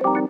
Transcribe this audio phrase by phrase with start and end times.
[0.00, 0.28] Don't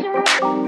[0.00, 0.63] you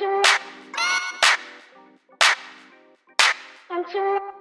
[0.00, 0.22] I'm.
[3.70, 4.39] I'm.